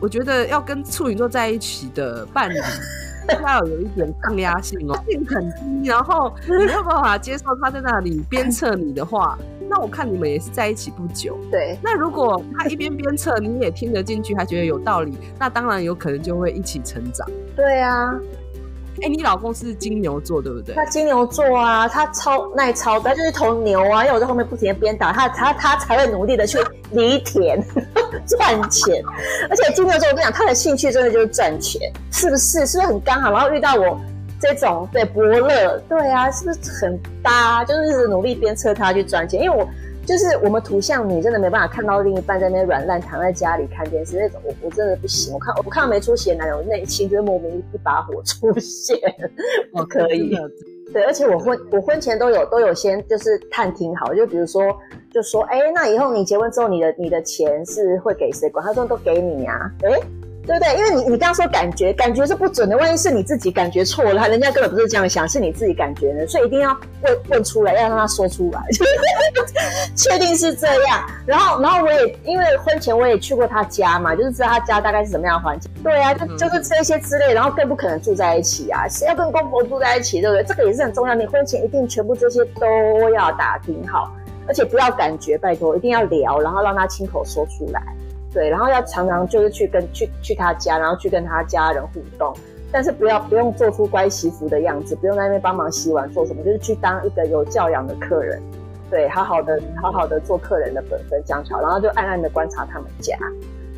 [0.00, 2.58] 我觉得要跟处女座在一起的伴侣，
[3.28, 9.38] 他要有一点抗压性哦， 性很低，然后你没有办法接受他在那里鞭策你的话。
[9.68, 11.78] 那我看你们也是在一起不久，对。
[11.82, 17.26] 那如果他一边鞭策，你也听得进去，还觉得有道理，那当然有可能就会一起成长。
[17.56, 18.14] 对啊，
[19.02, 20.74] 哎、你老公是金牛座，对不对？
[20.74, 26.58] 他金牛座啊，他超耐操，他就是头牛啊，因为我在后面不停的鞭打他，他他才会努力的去
[26.92, 27.60] 犁田
[28.26, 29.02] 赚钱。
[29.50, 32.66] 而且金牛座，我跟你讲，他的兴趣真的就是赚钱，是不是？
[32.66, 33.30] 是不是很刚好？
[33.32, 34.00] 然后遇到我。
[34.44, 37.64] 这种对伯乐，对啊，是不是很搭？
[37.64, 39.64] 就是一直努力鞭策他去赚钱，因为我
[40.04, 45.32] 就是我们土象女，真的没办法看到另一半在那边软烂躺在家里看电视那种，我我真的不行。
[45.32, 48.98] 我看我看到没出息的男人，我内心就莫名一把火出现。
[49.72, 50.36] 不可以，
[50.92, 54.62] 对，而且我婚我婚前都有都有先就是探听好，就比如说
[55.12, 58.64] 就说，哎，那以后你结婚之后，你的你的钱是会给谁管？
[58.64, 60.00] 他说都给你呀、啊，哎。
[60.46, 60.76] 对不对？
[60.76, 68.60] 因为你你刚刚说感觉，感觉是不准的，万一是你自己感觉错了，人家根本不是这样想，是你自己感觉的，所以一定要问问出来，要让他说出来，
[69.96, 71.02] 确定是这样。
[71.26, 75.70] 然后然后我也因为婚前我也去过他家嘛，就是知道他家大概是什么样的环境。
[75.82, 80.44] 对啊，就就是这些之类，然后更不可能住在一起啊，谁要跟公婆住在一起，对不对？
[80.44, 84.12] 这个也是很重要，你婚前一定全部这些都要打听好，
[84.48, 87.80] 而且不要感觉，拜托，一定要聊，然后让他亲口说出来。
[88.32, 92.34] 对，然后要常常就是去跟去去他家，然后去跟他家人互动，
[92.72, 98.40] 但是不要不用做出乖媳妇的样子，不用在那边帮忙洗碗做什么，就是去当一个有教养的客人，
[98.90, 103.14] 对，好好的好好的做客人的本分，这样就好，然后就暗暗的观察他们家。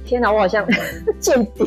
[0.04, 0.64] 天哪，我好像
[1.18, 1.66] 间谍，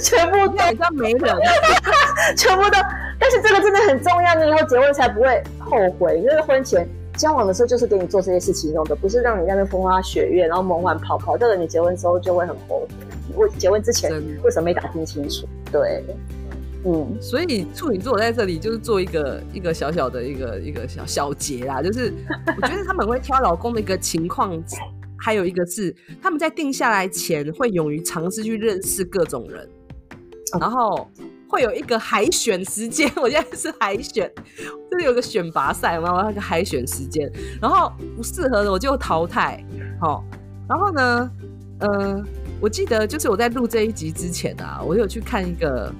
[0.00, 1.36] 全部都像没人，
[2.38, 2.78] 全部都，
[3.18, 6.88] 但是这个真的很重要，你以后结婚才不会后悔，因为婚前。
[7.16, 11.36] 交往的时候就是给你做这些事情用的，不是让你在那边风花雪月，然后梦幻泡泡。
[11.38, 12.88] 这个你结婚之后就会很后悔。
[13.34, 14.10] 我结婚之前
[14.42, 15.46] 为什么没打听清楚？
[15.70, 16.04] 对，
[16.84, 22.12] 嗯，所以处女座在这里就是做一个一个小小的一个一个小小结啦，就是
[22.60, 24.62] 我觉得他们会挑老公的一个情况，
[25.16, 29.68] 还有一个是他们在定下来前会勇于尝试去认识各种人，
[30.60, 31.08] 然后。
[31.46, 34.28] 会有一个海选时间， 我现在是海选，
[34.94, 37.28] 这里有个选拔赛嘛，我要一个海选时间，
[37.60, 39.60] 然后不适合的我就淘汰，
[40.00, 40.24] 好、哦，
[40.68, 41.30] 然后呢，
[41.80, 42.22] 呃，
[42.60, 45.92] 我记得就是我在录这一集之前啊，我有去看一个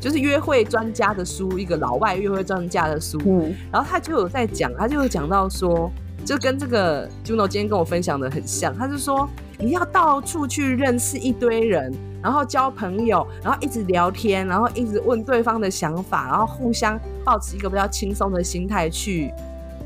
[0.00, 5.90] 就是约会专家的书，一个老外约会专家的书，嗯，然后他就有在讲，他就有讲到说，
[6.24, 11.92] 就跟这个 Juno 今天跟我分享的很像，他就说你要到处去认识一堆人。
[12.22, 19.30] 然后交朋友，然后一直聊天，然后一直问对方的想法，然后互相保持一个比较轻松的心态去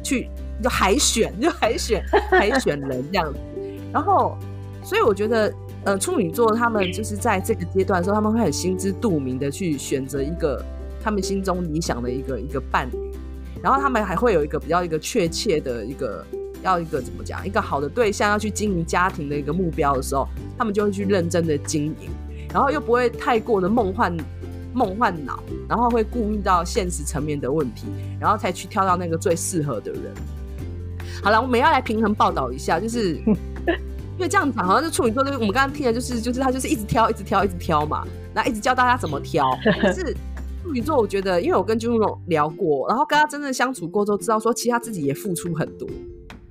[0.02, 0.26] 去
[0.62, 3.38] 就海选，就海选 海选人这样子。
[3.92, 4.38] 然后，
[4.83, 5.52] 所以我觉得，
[5.85, 10.64] 呃，处女座他们就是在这个阶段的时候，他们会很心知肚明的去选择一个
[11.04, 13.12] 他们心中理想的一个一个伴侣，
[13.62, 16.24] 然后他们还会有一个比较一个确切的一个
[16.62, 20.27] 要一个怎么讲一个好的对象要去经营家庭的一个目标的时候，
[20.59, 22.11] 他们就会去认真的经营。
[22.53, 24.16] 然后又不会太过的梦幻
[24.73, 27.87] 梦幻脑，然后会顾虑到现实层面的问题，
[28.20, 30.03] 然后才去挑到那个最适合的人。
[31.23, 39.49] 好了，我们要来平衡报道一下，就是因为这样讲好像是处女座，就是我们刚刚听的就是就是他就是一直挑，一直挑，一直挑嘛，然后一直教大家怎么挑。
[39.81, 40.12] 可是
[40.62, 45.88] 处女座，我觉得因为我跟 Juno 聊过，然后跟他真正相处过之后，知道说其实他自己也付出很多。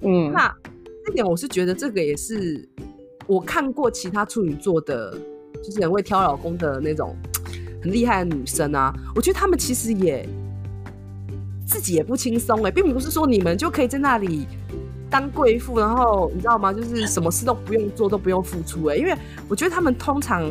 [0.01, 0.53] 嗯，那
[1.05, 2.67] 这点我是觉得这个也是
[3.27, 5.17] 我看过其他处女座的。
[5.61, 7.13] 就是很会挑老公的那种
[7.83, 10.25] 很厉害的女生啊，我觉得她们其实也
[11.65, 14.47] 自己也不轻松哎，并不是说你们就可以在那里
[15.09, 16.71] 当贵妇，然后你知道吗？
[16.71, 19.13] 就是什么事都不用做，都不用付出哎，因为
[19.49, 20.49] 我觉得他们通常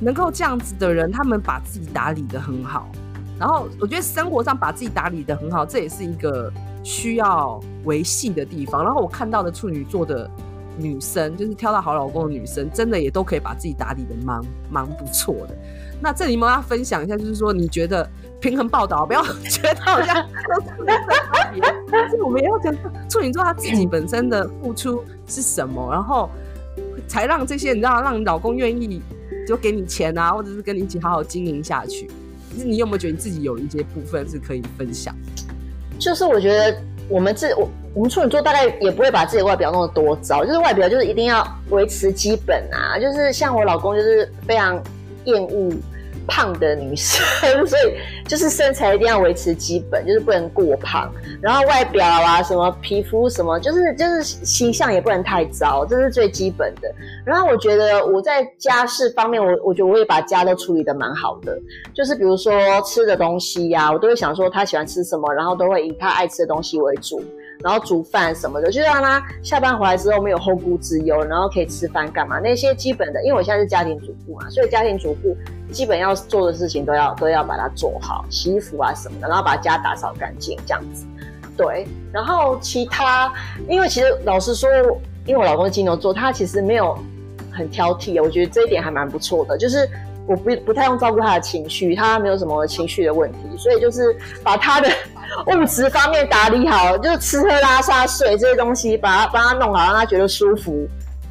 [0.00, 2.90] 能够这样子的人，他们把自己打理得很好，
[3.38, 6.52] 然后我觉得生活上把自己打理得很好，这也是一个
[6.82, 8.84] 需要维系的地方。
[8.84, 10.30] 然后我看到的处女座的。
[10.78, 14.38] 女生就是挑到好老公的女生，真的也都可以把自己打理得蛮
[14.70, 15.56] 蛮不错的。
[16.02, 18.06] 那这里我们要分享一下，就是说你觉得
[18.42, 20.28] 平衡报道，不要觉得好像
[21.90, 22.74] 但是我们也要讲
[23.08, 26.28] 处女座他自己本身的付出是什么，然后
[27.08, 29.00] 才让这些你知道让老公愿意
[29.48, 32.06] 就给你钱啊，或者是跟你一起好好经营下去。
[32.52, 35.16] 其实你有没有觉得你自己有一些部分是可以分享？
[35.98, 37.68] 就是我觉得我们自我。
[37.94, 44.78] 我们处女座大概也不会把自己的外表弄得多糟，就是外表就是一定要维持基本啊，就是像我老公就是非常
[45.24, 45.72] 厌恶
[46.26, 47.24] 胖的女生，
[47.66, 47.94] 所以
[48.26, 56.92] 就是身材一定要维持基本，就是不能过胖，然后外表啊什么皮肤什么，就是就是形象也不能太糟，这是最基本的。
[57.24, 61.58] 然后我觉得我在家事方面，我我觉得我也把家都处理得蛮好的，
[61.94, 67.22] 就是比如说吃的东西呀、我都会想说他喜欢吃什么，然后都会以他爱吃的东西为主。
[67.62, 72.38] 然后煮饭什么的，就让他下班回来之后没有后顾之忧，然后可以吃饭干嘛？
[72.38, 75.36] 那些基本的，因为我现在是家庭主妇嘛，所以家庭主妇
[75.72, 81.06] 基本要做的事情都要都要把它做好，洗衣服啊什么的，然后把家打扫干净这样子。
[81.56, 83.32] 对，然后其他，
[83.68, 84.70] 因为其实老实说，
[85.24, 86.96] 因为我老公是金牛座，他其实没有
[87.50, 89.88] 很挑剔，我觉得这一点还蛮不错的，就是
[90.26, 94.14] 我不不太用照顾他的情绪，他没有什么情绪的问题，所以就是
[94.44, 94.88] 把他的。
[95.46, 100.86] 物质方面打理好，就是吃喝拉撒睡这些东西，把它帮他弄好，让他觉得舒服，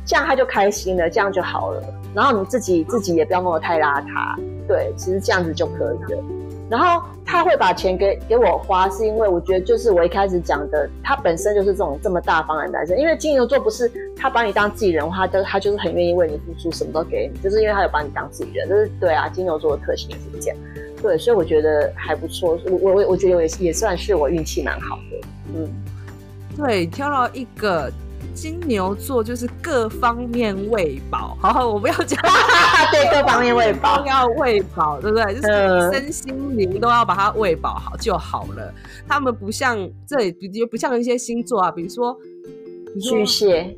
[0.05, 1.83] 这样他就开心了，这样就好了。
[2.13, 6.23] 然后你自己自己也不要弄得太邋遢，对，其实这样子就可以了。
[6.67, 12.97] 然后他会把钱给给我花，是因为我觉得就是我一开始讲的，他本身就是这种这么大方的男生。
[12.97, 18.67] 因为金牛座不是他把你当自己人，他就他就是很愿意为你付出，什么都给你，就是因为他有把你当自己人。
[18.67, 20.57] 就是对啊，金牛座的特性也是这样。
[21.05, 22.59] 对，所以我觉得还不错。
[22.65, 25.27] 我我我觉得我也也算是我运气蛮好的。
[25.53, 25.69] 嗯，
[26.57, 27.91] 对，挑到一个。
[28.33, 32.19] 金牛座就是各方面喂饱，好 好，我不要讲，
[32.91, 35.35] 对，各方面喂饱，都要喂饱，对不对？
[35.35, 38.73] 就是身心灵都要把它喂饱好就好了。
[39.07, 40.33] 他们不像这里，
[40.69, 42.13] 不像一些星座啊，比如说
[42.99, 43.77] 巨蟹、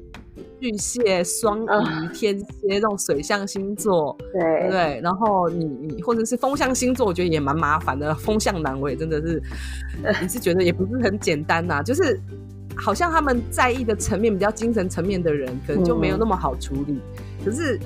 [0.60, 5.02] 巨蟹、双鱼、天蝎这种水象星座，对，对？
[5.02, 8.14] 然后你你或者是风象星座，我觉得也蛮麻烦的。
[8.16, 9.42] 风象男，我也真的是，
[10.22, 12.20] 你是觉得也不是很简单呐、啊，就是。
[12.80, 16.94] 好像他们在意的层面比较精神层面的人，可能就没有那么好处理。
[16.94, 17.02] 嗯、
[17.44, 17.80] 可是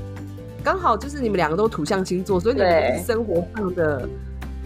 [0.61, 4.05] 刚好就是你们两个都土象星座，所以你们生活上的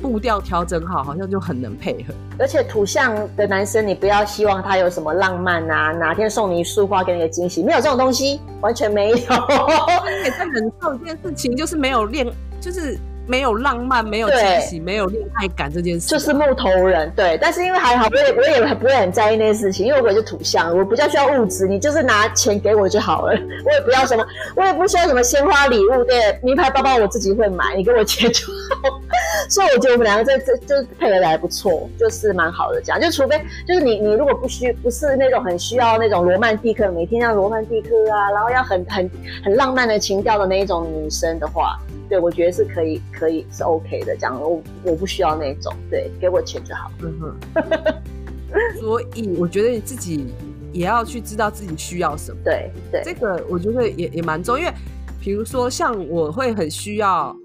[0.01, 2.13] 步调调整好，好像就很能配合。
[2.37, 9.15] 而且土象的男生，你不要希望他有什么浪漫啊，哪天送你一束花给你个惊喜，没有这种东西，完全没有。
[9.15, 9.21] 你
[10.23, 12.27] 也在忍受一件事情，就是没有恋，
[12.59, 12.97] 就是。
[13.27, 17.11] 没有浪漫，没有惊喜，没有恋爱感这件事，就是木头人。
[17.15, 23.31] 对，但是因为还好，我也我也不会很在意那些事情，因为我就是土象，我比较需要物质，你就是拿钱给我就好了，
[23.65, 28.99] 我也不要什么，我也不需要什么鲜花礼物，对，名牌包包我自己会买，你给我钱就好。
[29.49, 39.09] 所以我觉得我们两个这这就是配合的还不错，就是蛮好的这样，就除非就是你你如果不需不是那种很需要那种罗曼蒂克，每天要罗曼蒂克啊，然后要很很
[39.43, 41.77] 很浪漫的情调的那一种女生的话。
[42.07, 44.15] 对，我觉得是可以，可以是 OK 的。
[44.15, 46.91] 这样，我我不需要那种，对，给我钱就好。
[47.01, 47.35] 嗯哼。
[48.79, 50.27] 所以我觉得你自己
[50.71, 52.37] 也要去知道自己需要什么。
[52.43, 54.73] 对对，这个我觉得也也蛮重要，因为
[55.19, 57.35] 比如说像我会很需要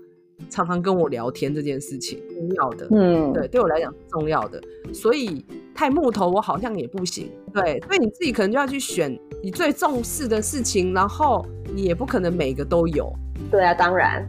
[0.49, 2.87] 常常跟我聊天这件事情，重要的。
[2.93, 4.63] 嗯，对，对我来讲是重要的。
[4.93, 5.45] 所以
[5.75, 7.29] 太木头，我好像也不行。
[7.53, 11.45] 对，所以你自己可能就要去选你最重视的事情，然后
[11.75, 13.13] 你也不可能每个都有。
[13.51, 14.25] 对啊，当然。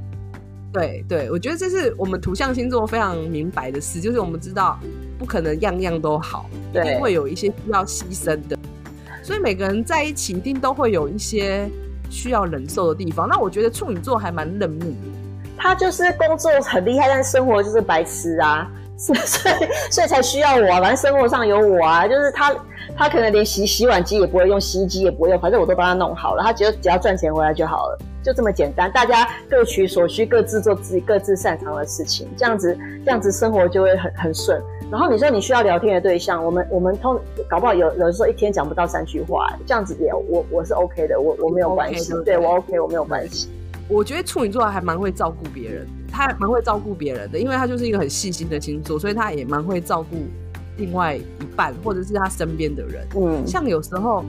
[0.71, 4.79] 对对，我觉得这是我们土象星座非常明白的事，就是我们知道
[5.19, 8.57] 不可能样样都好，一定会有一些需要牺牲的，
[9.21, 11.69] 所以每个人在一起一定都会有一些
[12.09, 13.27] 需要忍受的地方。
[13.27, 14.95] 那我觉得处女座还蛮认命，
[15.57, 19.19] 他就是工作很厉害，但生活就是白痴啊，所以
[19.89, 22.53] 所以才需要我啊，反正生活上有我啊，就是他
[22.95, 27.97] 他可能连洗洗碗机也不会用，洗衣机也不会用，反正我都帮他弄好了，他只要只要赚钱回来就好了。
[28.23, 34.61] 就这么简单，大家各取所需，各自做自己各自擅长的事情，这样子，这样子生活就会很很顺。
[34.91, 43.49] 然后你说你需要聊天的对象，我们我们通搞不好有有的时候一天讲不到三句话，这样子也我我是 OK 的，我我没有关系，okay, 对，对，对我 OK，我没有关系。
[43.89, 50.17] 我觉得处女座还蛮会照顾别人，他蛮会照顾别人的，因为他就是一个很细心的星座，所以他也蛮会照顾
[50.77, 51.23] 另外一
[51.55, 53.07] 半或者是他身边的人。
[53.15, 54.23] 嗯，像有时候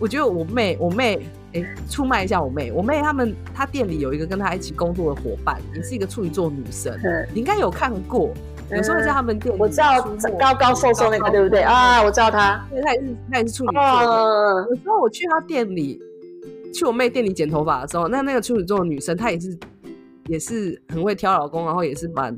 [0.00, 1.26] 我觉得我妹，我妹。
[1.52, 8.30] 欸、出卖一下我妹，我妹他们，她店里有一个跟她一起工作的伙伴，也是一个处女座女生，嗯、你应该有看过，
[8.70, 10.02] 有时候在他们店里，我知道
[10.38, 12.02] 高高瘦瘦那个，对不对啊？
[12.02, 13.82] 我知道她，因为她也是她也是处女座
[14.68, 15.98] 有时候我去她店里，
[16.74, 19.56] 去我妹店里剪头发的时候，那那个处女座的女生，她也是
[20.26, 22.36] 也是很会挑老公，然后也是蛮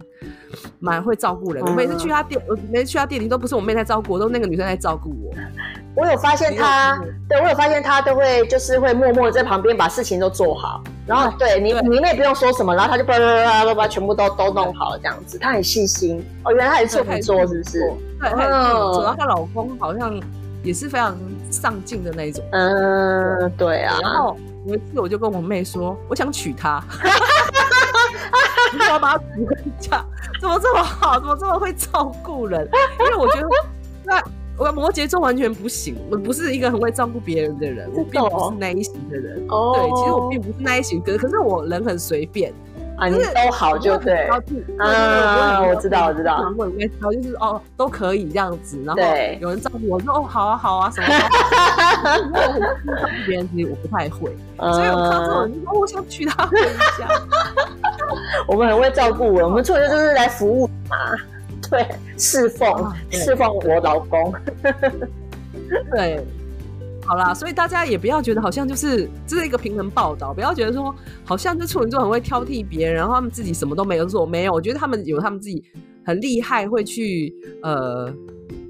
[0.78, 1.64] 蛮会照顾人。
[1.64, 5.34] 我每次去她店，我每次去她店里都不是我妹在照顾，都是那个女生在照顾我。
[5.96, 17.80] 我有发现她，对我有发现她都会就是会默默的在旁边把事情都做好，然后对你你们也不用说什么，然后他就叭叭叭叭叭全部都都弄好了这样子，她很细心哦，原来她也是处女座是不是？
[18.20, 20.20] 对，主要她老公好像
[20.62, 21.16] 也是非常
[21.50, 23.98] 上进的那一种，嗯，对啊。
[24.00, 24.36] 然后
[24.66, 26.80] 有一次我就跟我妹说，我想娶她，
[28.78, 30.04] 我要把她娶回家，
[30.40, 32.68] 怎么这么好，怎么这么会照顾人？
[33.00, 33.48] 因为我觉得
[34.04, 34.22] 那。
[34.60, 39.40] 我摩羯座完全不行，我不是一个很会照顾别人的人，我并不是那一型的人。
[39.48, 42.52] 哦，对，其实我并不是那一型，可可是我人很随便
[42.98, 44.26] 啊，你都好就对。
[44.78, 46.42] 啊，我知道，我知道。
[46.42, 49.02] 然后就是哦，都可以这样子，然后
[49.40, 51.08] 有人照顾我说哦，好啊，好啊，什么？
[52.34, 52.68] 我很照
[53.02, 54.36] 顾别人，其实我不太会，
[54.72, 56.60] 所以我看到这种我想娶她回
[56.98, 57.08] 家。
[58.48, 60.96] 我们很会照顾我，我们处女座就是来服务嘛。
[61.70, 61.86] 对，
[62.16, 64.34] 侍奉、啊、侍奉我老公。
[65.92, 66.24] 对，
[67.08, 70.94] 好啦，所以大家也不要觉得好像就是这是一个平衡报道，不要觉得说
[71.24, 74.52] 好像这处女座很会挑剔别人，然后他们自己什么都没有做，没有。
[74.52, 75.64] 我觉得他们有他们自己
[76.04, 78.12] 很厉害，会去呃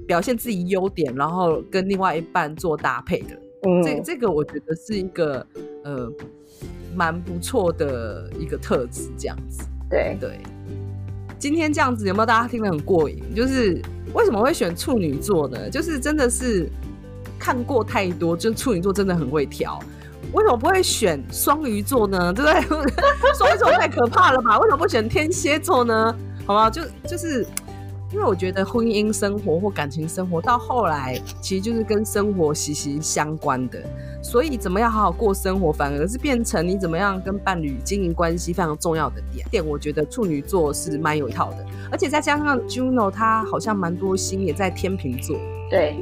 [0.07, 3.37] 表现自己优点，然后跟另外一半做搭配的。
[3.67, 5.45] 嗯，这这个我觉得是一个
[5.83, 6.09] 呃
[6.95, 9.67] 蛮不错的一个特质，这样子。
[9.89, 10.39] 对对。
[11.37, 13.21] 今天这样子有没有大家听得很过瘾？
[13.33, 13.81] 就是
[14.13, 15.69] 为什么会选处女座呢？
[15.69, 16.69] 就是真的是
[17.39, 19.79] 看过太多，就处女座真的很会挑。
[20.33, 22.33] 为什么不会选双鱼座呢？
[22.33, 22.93] 对不对？
[23.35, 24.59] 双鱼座太可怕了吧？
[24.59, 26.15] 为什么不选天蝎座呢？
[26.45, 27.47] 好吧，就就是。
[28.11, 33.79] 因为我觉得婚姻生活或感情生活到后来，其实就是跟生活息息相关的。
[34.23, 39.47] 所以怎么样好好过生活，反而是变成你怎么样跟伴侣经营关系非常重要的点。
[39.51, 45.37] 点我觉得处女座是蛮有一套的，而且再加上 Juno，他好像蛮多星也在天秤座。
[45.69, 45.95] 对，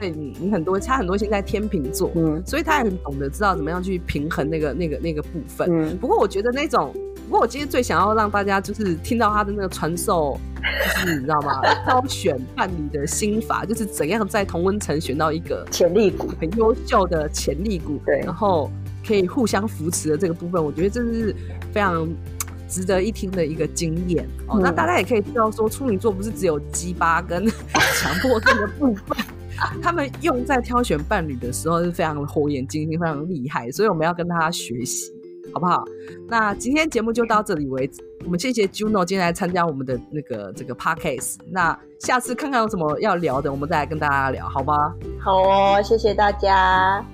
[0.00, 5.68] 对你你很多他很多现在天秤座，嗯，所以他也很懂得知道怎么样去平衡那个那个那个部分。
[5.70, 6.92] 嗯，不过我觉得那种。
[7.28, 11.60] 不过我今天最想要让大家就是听到他的那个传授，就是你知道吗？
[11.84, 18.68] 挑选伴侣的心法，就是怎样在同温层选到一个潜力股，很优秀的潜力股，对，然后
[19.06, 21.32] 可以互相扶持的这个部分，我觉得这是
[21.72, 22.08] 非常
[22.68, 24.58] 值得一听的一个经验哦。
[24.60, 27.46] 那大家也可以知道说，处女座不是只有鸡巴跟
[28.02, 29.16] 强迫症的部分，
[29.82, 35.12] 他们用在挑选伴侣的时候是非常的火眼金睛，非常厉害，所以我们要跟他学习。
[35.52, 35.82] 好不好？
[36.28, 38.00] 那今天节目就到这里为止。
[38.24, 41.38] 我们谢谢 Juno 今天来参加我们的那个这个 Podcast。
[41.50, 44.94] 那下次看看有什么要聊的，我们再来跟大家聊，好吗？
[45.18, 47.04] 好哦，谢谢大家，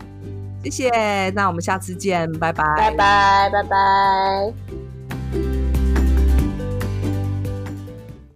[0.63, 1.31] 谢谢。
[1.31, 4.86] 那我们下次见，拜拜，拜拜，拜拜。